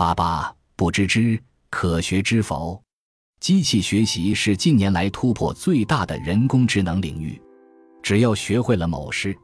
[0.00, 1.38] 八八不知之，
[1.68, 2.82] 可学之否？
[3.38, 7.38] 机器学习是近年来突破最大的人工智能领域。
[8.02, 9.36] 只要学会了某事，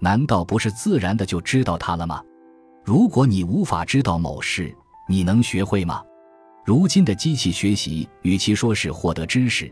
[0.00, 2.22] 难道不是自然的就知道它了吗？
[2.84, 4.72] 如果你无法知道某事，
[5.08, 6.00] 你能学会吗？
[6.64, 9.68] 如今的机器学习，与其说是获得知识，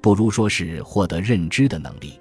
[0.00, 2.18] 不如说是获得认知的能力。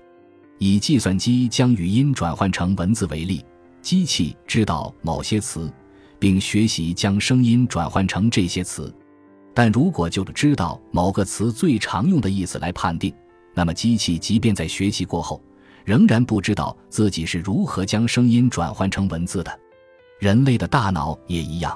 [0.57, 3.45] 以计算机将语音转换成文字为例，
[3.81, 5.73] 机器知道某些词。
[6.21, 8.93] 并学习将声音转换成这些词，
[9.55, 13.11] 但如果就知道某个词最常用的意思来判定，
[13.55, 15.41] 那么机器即便在学习过后，
[15.83, 19.59] 仍然不知道自己是如何将声音转换成文字的。
[20.19, 21.75] 人类的大脑也一样，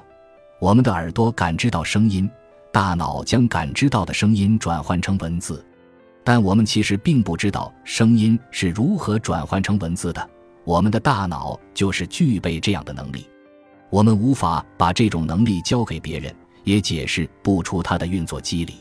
[0.61, 2.29] 我们的耳朵感知到声音，
[2.71, 5.65] 大脑将感知到的声音转换成文字，
[6.23, 10.29] 但我们其实并不知道声音是如何转换成文字的。
[10.65, 13.25] 我们的大脑就是具备这样的能力。
[13.95, 16.35] 我们无法把这种能力交给别人，
[16.65, 18.73] 也解释不出它的运作机理。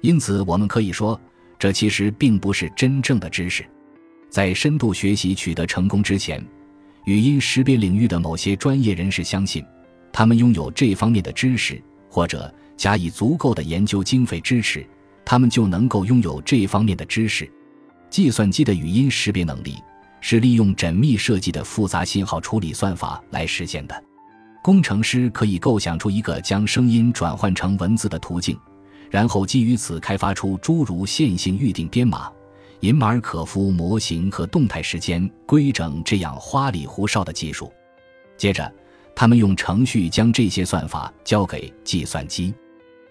[0.00, 1.20] 因此，我们可以说，
[1.56, 3.64] 这其实并不是真正的知识。
[4.28, 6.44] 在深度学习取得成功之前，
[7.04, 9.64] 语音识别领域的某些专业人士相信，
[10.12, 14.84] 他们拥有这方面的知识，或者加以足够的研究经费支持，
[15.24, 17.48] 他们就能够拥有这方面的知识。
[18.10, 19.76] 计算机的语音识别能力
[20.20, 24.09] 是利用缜密设计的复杂信号处理算法来实现的。
[24.62, 28.58] 工程师可以构想出一个将声音转换成文字的途径，
[29.10, 32.30] 然后基于此开发出诸如线性预定编码、
[32.80, 37.72] 银马尔可夫模型和动态时间规整这样花里胡哨的技术。
[38.36, 38.70] 接着，
[39.16, 42.54] 他们用程序将这些算法交给计算机，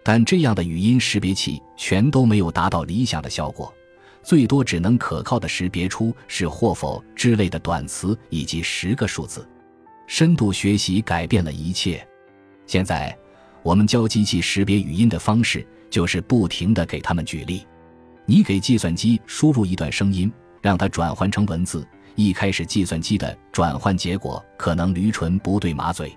[0.03, 3.73] 但这样的语音识别器全都没有达到理想的效果，
[4.21, 9.47] 最多只能可靠的识别出是或否之类的短词以及十个数字。
[10.09, 12.05] 深度学习改变了一切。
[12.65, 13.15] 现在，
[13.61, 17.63] 我们教机器识别语音的方式就是不停地给他们举例。
[18.25, 20.31] 你给计算机输入一段声音，
[20.63, 21.87] 让它转换成文字。
[22.15, 26.11] 一开始，计算机的转换结果可能驴唇不对马嘴，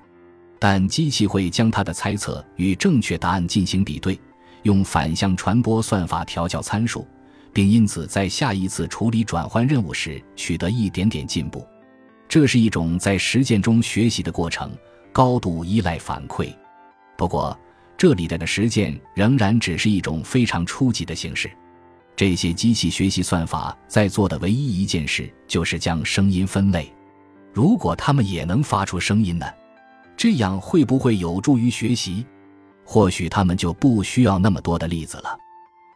[0.59, 4.19] 但机器会将它的猜测与正确答案进行比对，
[4.62, 7.06] 用反向传播算法调教参数，
[7.53, 11.62] 并因此在下一次处理转换任务时取得一点点进步。
[12.32, 14.72] 这是一种在实践中学习的过程，
[15.12, 16.50] 高度依赖反馈。
[17.15, 17.54] 不过，
[17.94, 21.50] 这里的的实践仍然只是一种非常初级的形式。
[22.16, 26.91] 这些机器学习算法在做的唯一一件事，就是将声音分类。
[27.53, 29.44] 如果它们也能发出声音呢？
[30.16, 32.25] 这样会不会有助于学习？
[32.82, 35.37] 或许他们就不需要那么多的例子了。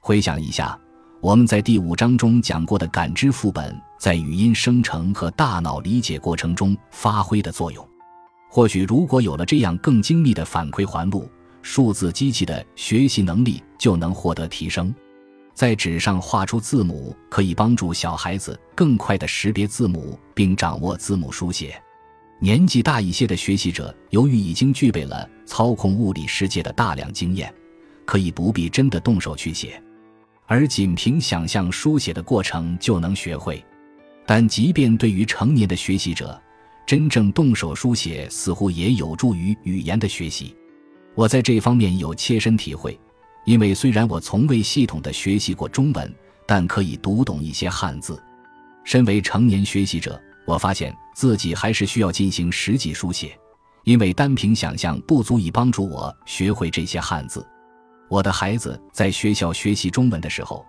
[0.03, 0.79] 回想一下。
[1.23, 7.89] 我们在第五章中讲过的感知副本在语音生成和大脑理解过程中发挥的作用，
[8.51, 11.29] 或许如果有了这样更精密的反馈环路，
[11.63, 14.95] 数字机器的学习能力就能获得提升。
[15.55, 21.81] 在纸上画出字母可以帮助小孩子更快地识别字母并掌握字母书写。
[22.39, 27.53] 年纪大一些的学习者，由于已经具备了操控物理世界的大量经验，
[28.05, 29.83] 可以不必真的动手去写。
[30.45, 33.65] 而仅凭想象书写的过程就能学会，
[34.27, 36.41] 但即便对于成年的学习者，
[36.85, 40.57] 真正动手书写似乎也有助于语言的学习。
[41.15, 42.99] 我在这方面有切身体会，
[43.45, 46.13] 因为虽然我从未系统的学习过中文，
[46.47, 48.21] 但可以读懂一些汉字。
[48.85, 53.37] 身为成年学习者，我发现自己还是需要进行实际书写，
[53.85, 57.47] 因为单凭想象不足以帮助我学会这些汉字。
[58.09, 60.65] 我的孩子在学校学习中文的时候，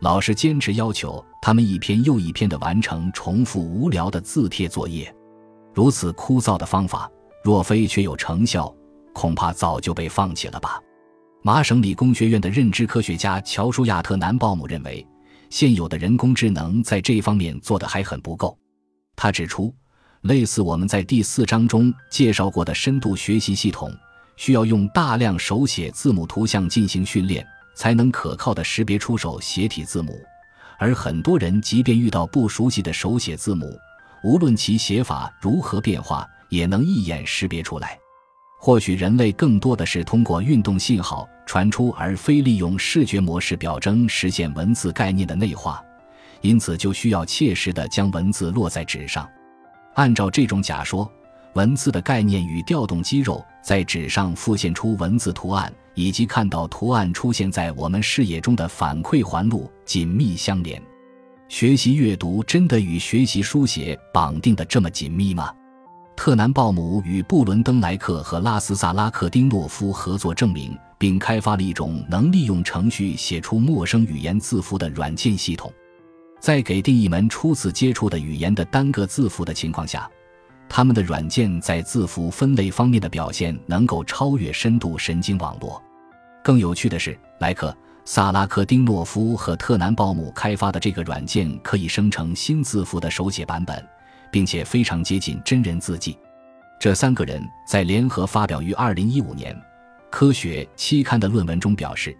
[0.00, 5.12] 老师坚持要求他们一篇又一篇地完成重复无聊的字帖作业。
[5.74, 7.10] 如此枯燥的方法，
[7.42, 8.72] 若非确有成效，
[9.12, 10.80] 恐怕早就被放弃了吧。
[11.42, 15.04] 麻省理工学院的认知科学家乔舒亚特南鲍姆认为，
[15.50, 18.56] 现有的人工智能在这方面做得还很不够。
[19.16, 19.74] 他指出，
[20.22, 23.92] 类似我们在第四章中介绍过的深度学习系统。
[24.36, 27.44] 需要用大量手写字母图像进行训练，
[27.78, 30.20] 才能可靠的识别出手写体字母。
[30.80, 33.78] 而很多人即便遇到不熟悉的手写字母，
[34.24, 37.96] 无论其写法如何变化，也能一眼识别出来。
[38.58, 45.80] 或许人类更多的是通过运动信号传出，而非利用视觉模式表征实现文字概念的内化，
[46.40, 49.28] 因此就需要切实的将文字落在纸上。
[49.94, 51.08] 按照这种假说。
[51.54, 60.80] 文字的概念与调动肌肉在纸上复现出文字图案，以及看到图案出现在我们视野中的反馈环路紧密相连。
[61.48, 65.52] 学习阅读真的与学习书写绑定的这么紧密吗？
[66.14, 75.72] 特南鲍姆与布伦登莱克和拉斯萨拉克丁诺夫合作证明，并开发了一种能利用程序写出陌生语言字符的软件系统。
[76.38, 80.08] 在给定一门初次接触的语言的单个字符的情况下，
[80.68, 85.82] 他们的软件在字符分类方面的表现能够超越深度神经网络。
[86.48, 93.86] 更有趣的是，莱克、萨拉克丁诺夫和特南鲍姆开发的这个软件可以生成新字符的手写版本。
[94.30, 96.16] 并且非常接近真人字迹。
[96.80, 99.54] 这三个人在联合发表于2015年
[100.10, 102.16] 《科学》期刊的论文中表示，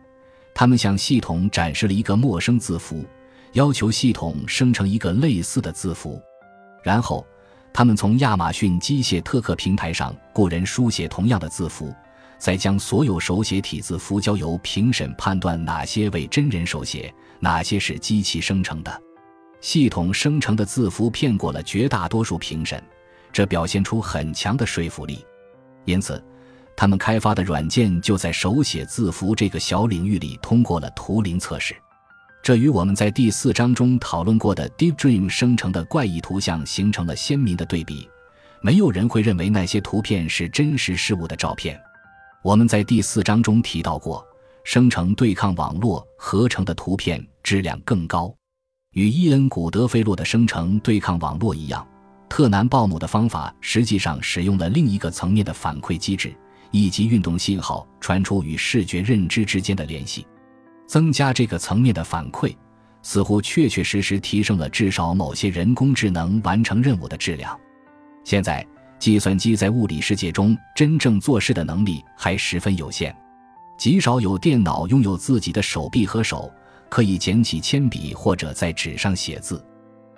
[0.54, 3.04] 他们向系统展示了一个陌生字符，
[3.52, 6.20] 要求系统生成一个类似的字符。
[6.82, 7.26] 然后，
[7.72, 11.94] 他们从亚马逊机械特克平台上雇人书写同样的字符，
[12.38, 19.02] 再将所有手写体字符交由评审判断哪些为真人手写，哪些是机器生成的。
[19.60, 22.82] 系统生成的字符骗过了绝大多数评审，
[23.32, 25.26] 这表现出很强的说服力。
[25.84, 26.22] 因此，
[26.76, 31.74] 他们开发的软件就在手写字符这个小领域里通过了图灵测试。
[32.40, 38.08] 这与我们在第四章中讨论过的 Deep Dream 生成的怪异图像形成了鲜明的对比。
[38.60, 41.78] 没有人会认为那些图片是真实事物的照片。
[42.42, 44.24] 我们在第四章中提到过，
[44.62, 48.32] 生成对抗网络合成的图片质量更高。
[48.92, 51.86] 与伊恩·古德菲洛的生成对抗网络一样，
[52.28, 56.32] 特南鲍姆的方法实际上使用了另一个层面的反馈机制，
[56.70, 60.24] 以及运动信号传出与视觉认知之间的联系。
[60.86, 62.54] 增加这个层面的反馈，
[63.02, 67.58] 似乎确确实实提升了至少某些人工智能完成任务的质量。
[68.24, 68.64] 现在，
[68.98, 73.14] 计算机在物理世界中真正做事的能力还十分有限，
[73.76, 76.52] 极少有电脑拥有自己的手臂和手。
[76.90, 79.62] 可以捡起铅笔或者在纸上写字，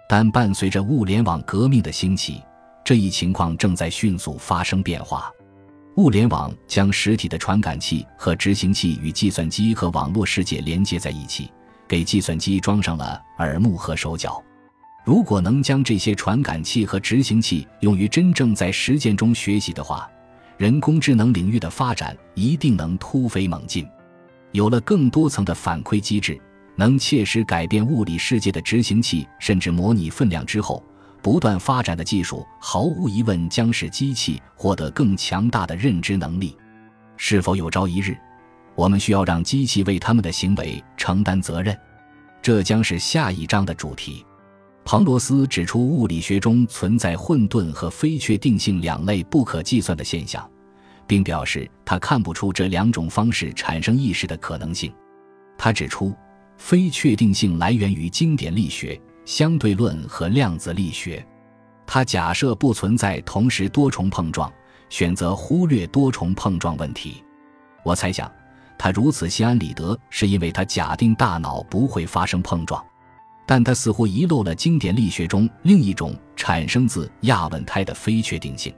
[0.09, 2.41] 但伴随着物联网革命的兴起，
[2.85, 5.29] 这一情况正在迅速发生变化。
[5.97, 11.51] 物联网将实体的传感器和执行器与计算机和网络世界连接在一起，
[11.89, 14.41] 给计算机装上了耳目和手脚。
[15.05, 20.09] 如果能将这些传感器和执行器用于真正在实践中学习的话，
[20.57, 23.87] 人工智能领域的发展一定能突飞猛进。
[24.53, 26.41] 有了更多层的反馈机制。
[26.77, 30.83] 能切实改变物理世界的执行器，甚至模拟分量之后，
[31.21, 36.57] 不断发展的技术，毫无疑问将使机器获得更强大的认知能力。
[37.19, 38.17] 是否有朝一日，
[38.75, 41.79] 我们需要让机器为他们的行为承担责任？
[42.41, 44.25] 这将是下一章的主题。
[44.91, 50.51] 彭罗斯指出，物理学中存在混沌和非确定性两类不可计算的现象，
[51.07, 54.93] 并表示他看不出这两种方式产生意识的可能性。
[55.57, 56.13] 他指出。
[56.57, 61.25] 非确定性来源于经典力学、相对论和量子力学。
[61.87, 64.53] 他假设不存在同时多重碰撞，
[64.89, 67.23] 选择忽略多重碰撞问题。
[67.85, 68.31] 我猜想，
[68.77, 72.85] 他如此心安理得，是因为他假定大脑不会发生碰撞。
[73.51, 78.73] 但他似乎遗漏了经典力学中另一种产生自亚稳态的非确定性。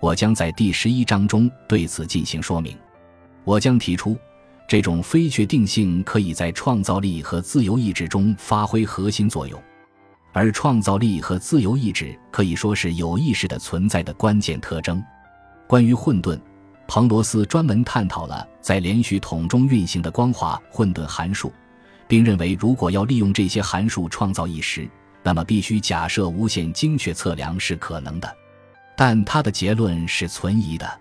[0.00, 2.76] 我将在第十一章中对此进行说明。
[3.44, 4.18] 我将提出。
[4.66, 9.62] 这种非确定性可以在创造力和自由意志中发挥核心作用，
[10.32, 15.00] 而创造力和自由意志可以说是有意识的存在的关键特征。
[15.68, 16.36] 关于混沌，
[16.88, 21.52] 彭罗斯专门探讨了在连续统中运行的光滑混沌函数，
[22.08, 24.88] 并认为如果要利用这些函数创造意识，
[25.22, 28.36] 那么必须假设无限精确测量是可能的。
[28.96, 31.00] 但他的结论是存疑的。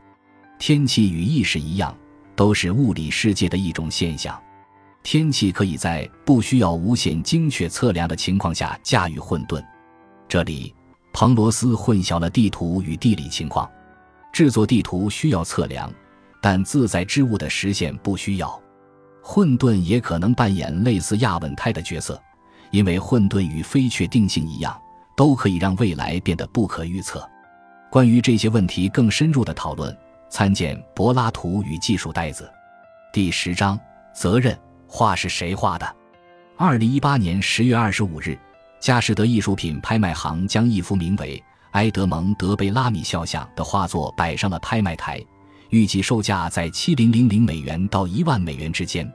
[0.57, 1.95] 天气与意识一样。
[2.35, 4.37] 都是物理世界的一种现象。
[5.03, 9.63] 天气可以在不需要无限精确测量的情况下驾驭混沌。
[10.27, 10.75] 这里，
[11.13, 13.69] 彭罗斯混淆了地图与地理情况。
[14.33, 15.89] 制作地图需要测量，
[16.41, 18.61] 但自在之物的实现不需要。
[19.27, 22.21] 混沌也可能扮演类似亚稳态的角色，
[22.69, 24.79] 因为混沌与非确定性一样，
[25.17, 27.27] 都可以让未来变得不可预测。
[27.89, 29.97] 关于这些问题更深入的讨论。
[30.29, 32.51] 参见柏拉图与技术袋子，
[33.13, 33.79] 第十章
[34.13, 35.95] 责任画是谁画的？
[36.57, 38.37] 二零一八年十月二十五日，
[38.79, 41.37] 佳士得艺术品拍卖行将一幅名为
[41.71, 45.23] 《埃德蒙·德贝拉米肖像》的画作摆上了拍卖台，
[45.75, 49.11] 预计售价在七零零零美元到一万美元之间。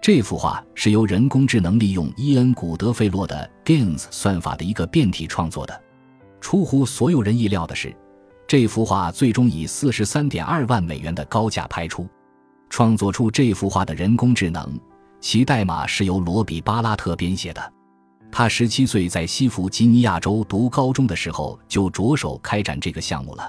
[0.00, 5.80] 这幅画是由人工智能利用伊恩·古德菲洛的 GANs 算法的一个变体创作的。
[6.40, 7.94] 出乎所有人意料的是。
[8.48, 12.08] 这幅画最终以四十三点二万美元的高价拍出。
[12.68, 14.76] 创作出这幅画的人工智能，
[15.20, 17.72] 其代码是由罗比·巴拉特编写的。
[18.32, 23.48] 他十七岁在西弗吉尼亚州读高中的时候就着手开展这个项目了。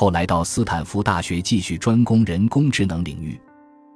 [0.00, 3.38] 后来到斯坦福大学继续专攻人工智能领域。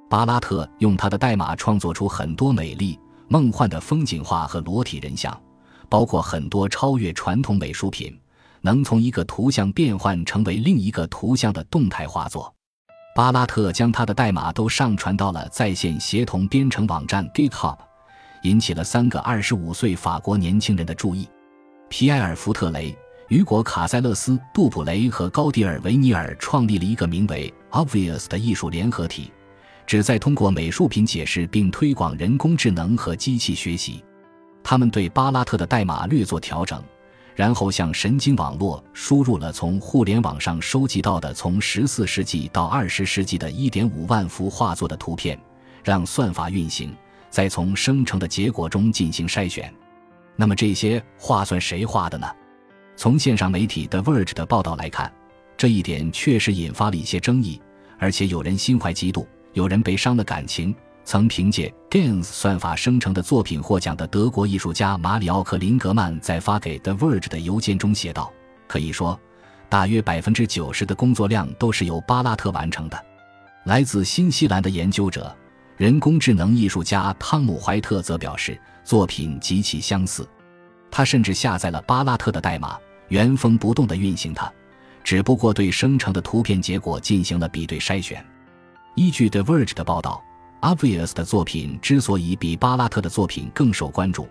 [0.07, 5.35] 巴拉特用他的代码创作出很多美丽、梦幻的风景画和裸体人像，
[5.89, 8.15] 包括很多超越传统美术品，
[8.61, 12.53] 能从一个图像变换成为另一个图像的动态画作。
[13.15, 17.79] 巴拉特将他的代码都上传到了在线协同编程网站 GitHub，
[18.43, 21.27] 引起了三个二十五岁法国年轻人的注意：
[21.89, 22.95] 皮埃尔·福特雷。
[23.29, 29.31] 雨果·卡塞勒斯、杜普雷和高迪尔·维尼尔创立了一个名为 Obvious 的艺术联合体，
[29.87, 34.03] 旨在通过美术品解释并推广人工智能和机器学习。
[34.63, 36.79] 他们对巴拉特的代码略作调整，
[37.33, 45.39] 然后向神经网络输入了从互联网上收集到的从14世纪到20世纪的1.5万幅画作的图片，
[45.83, 46.95] 让算法运行，
[47.31, 49.73] 再从生成的结果中进行筛选。
[50.35, 52.27] 那么这些画算谁画的呢？
[52.95, 55.11] 从线上媒体 The Verge 的报道来看，
[55.57, 57.61] 这一点确实引发了一些争议，
[57.99, 60.73] 而且有人心怀嫉妒，有人被伤了感情。
[61.03, 68.33] 曾凭借 GANs 算法生成的作品获奖的德国艺术家马里奥克林格曼在发给 The Verge 的邮件中写道
[68.67, 69.19] ：“可以说，
[69.69, 73.05] 大约百分之九十的工作量都是由巴拉特完成的。”
[73.65, 75.35] 来自新西兰的研究者、
[75.77, 80.27] 人工智能艺术家汤姆怀特则表示，作品极其相似。
[80.95, 82.77] 他甚至下载了巴拉特的代码。
[83.09, 84.49] 原封不动地运行它，
[85.03, 88.25] 只不过对生成的图片结果进行了比对筛选。
[88.95, 90.23] 依据 The Verge 的报道
[90.61, 94.29] ，Obvious 的作品之所以比巴拉特的作品更受关注，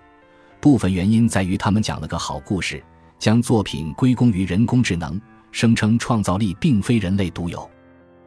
[0.59, 2.83] 部分原因在于他们讲了个好故事，
[3.18, 5.21] 将作品归功于人工智能，
[5.52, 7.71] 声称创造力并非人类独有。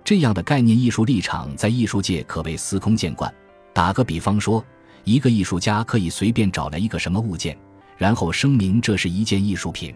[0.03, 3.33] 这样的概念艺术立场在艺术界可谓司空见惯。
[3.73, 4.63] 打个比方说，
[5.05, 7.57] 一个艺术家可以随便找来一个什么物件，
[7.97, 9.93] 然后声明这是一件艺术品。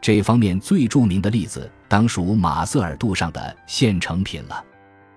[0.00, 4.64] 这方面最著名的例子，当属马瑟尔杜尚的现成品了。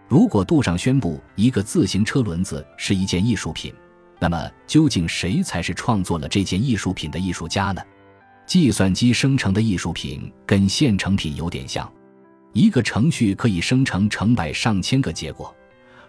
[0.07, 3.73] 如果杜尚宣布一个自行车轮子是一件艺术品，
[4.19, 7.81] 那么究竟谁才是创作了这件艺术品的艺术家呢？
[8.45, 11.89] 计算机生成的艺术品跟现成品有点像，
[12.51, 15.55] 一个程序可以生成成百上千个结果，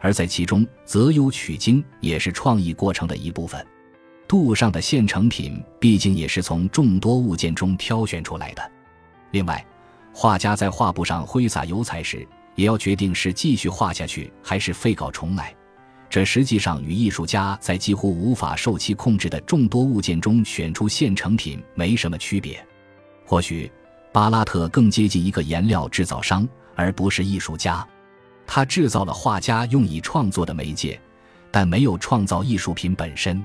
[0.00, 3.64] 而在其中择优取精也是创意过程的一部分。
[4.32, 8.72] 杜尚的现成品毕竟也是从众多物件中挑选出来的。
[9.30, 9.62] 另外，
[10.10, 15.54] 画家在画布上挥洒油彩时，也要决定是继续画下去还是废稿重来。
[16.08, 22.66] 这实际上与艺术家在几乎无法受其控制的众多物件中选出现成品没什么区别。
[23.26, 23.70] 或许，
[24.14, 27.86] 巴拉特更接近一个颜料制造商，而不是艺术家。
[28.46, 30.98] 他制造了画家用以创作的媒介，
[31.50, 33.44] 但没有创造艺术品本身。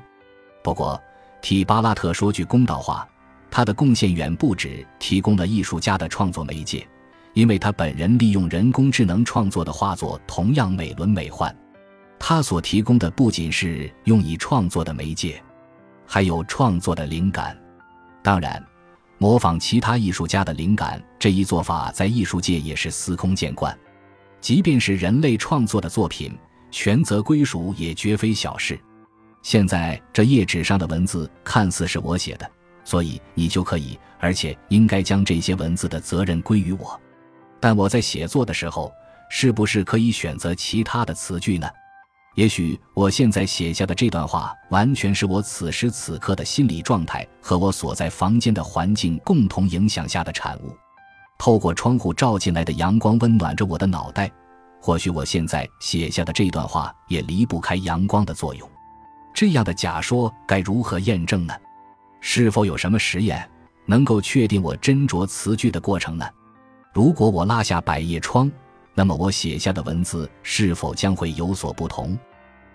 [0.67, 1.01] 不过，
[1.41, 3.07] 替巴拉特说句公道话，
[3.49, 6.85] 他的贡献远不止提供了艺术家的创作媒介，
[7.31, 11.55] 因为他本人利用人工智能创作的画作同样美轮美奂。
[12.19, 15.41] 他所提供的不仅是用以创作的媒介，
[16.05, 17.57] 还有创作的灵感。
[18.21, 18.61] 当然，
[19.19, 23.73] 模仿其他艺术家的灵感这一做法在艺术界也是司空见惯。
[24.41, 26.37] 即便是人类创作的作品，
[26.71, 28.77] 权责归属也绝非小事。
[29.47, 32.51] 现在这页纸上的文字看似是我写的，
[32.83, 36.99] 所以你就可以，而且应该将这些文字的责任归于我。
[37.57, 38.91] 但我在写作的时候，
[39.29, 41.65] 是不是可以选择其他的词句呢？
[42.35, 50.75] 也许我现在写下的这段话，完全是我此时此刻的心理状态和我所在房间的环境共同影响下的产物。
[51.39, 54.29] 透过窗户照进来的阳光温暖着我的脑袋，
[54.81, 58.69] 或许我现在写下的这段话也离不开阳光的作用。
[59.37, 61.53] 这样的假说该如何验证呢？
[62.21, 63.47] 是否有什么实验
[63.85, 66.27] 能够确定我斟酌词句的过程呢？
[66.91, 68.51] 如果我拉下百叶窗，
[68.95, 72.17] 那么我写下的文字是否将会有所不同？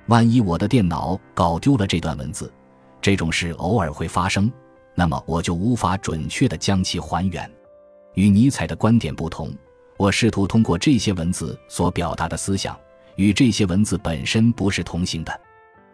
[0.07, 2.53] 万一我的电脑搞丢了这段文字，
[3.01, 4.49] 这种事偶尔会发生，
[4.95, 7.51] 那么我就无法准确地将其还原。
[8.15, 9.53] 与尼采的观点不同，
[9.97, 12.79] 我试图通过这些文字所表达的思想，
[13.17, 15.41] 与这些文字本身不是同行的。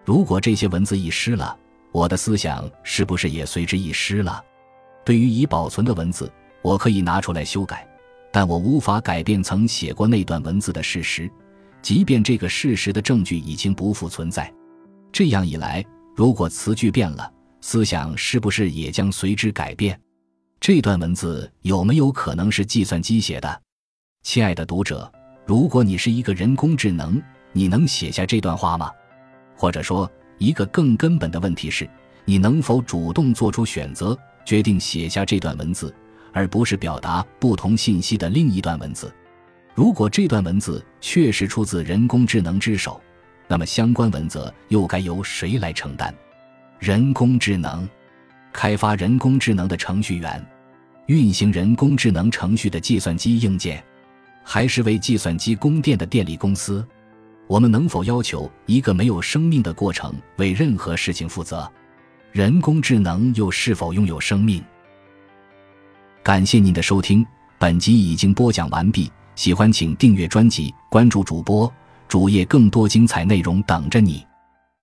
[0.09, 1.55] 如果这些文字遗失了，
[1.93, 4.43] 我的思想是不是也随之遗失了？
[5.05, 7.87] 对于已保存的文字，我可以拿出来修改，
[8.33, 11.31] 但我无法改变曾写过那段文字的事实，
[11.83, 14.51] 即便这个事实的证据已经不复存在。
[15.13, 15.85] 这样一来，
[16.17, 20.01] 如果词句变了，思想是不是也将随之改变？
[20.59, 23.61] 这段文字有没有可能是计算机写的？
[24.23, 25.13] 亲爱的读者，
[25.45, 27.23] 如果你是一个人工智能，
[27.53, 28.91] 你能写下这段话吗？
[29.59, 31.89] 或者说，一个更根本的问题是：
[32.25, 35.93] 你能否主动做出选择，决定写下这段文字，
[36.33, 39.13] 而不是表达不同信息的另一段文字？
[39.75, 43.01] 如果这段文字确实出自人工智能之手，
[43.49, 46.15] 那么相关文责又该由谁来承担？
[46.79, 47.89] 人工智能
[48.53, 50.47] 开发人工智能的程序员，
[51.07, 53.83] 运行人工智能程序的计算机硬件，
[54.45, 56.87] 还是为计算机供电的电力公司？
[57.49, 61.69] 我们能否要求一个没有生命的过程为任何事情负责？
[62.31, 64.63] 人工智能又是否拥有生命？
[66.23, 67.27] 感谢您的收听，
[67.59, 69.11] 本集已经播讲完毕。
[69.35, 71.73] 喜欢请订阅专辑，关注主播
[72.07, 74.27] 主页，更多精彩内容等着你。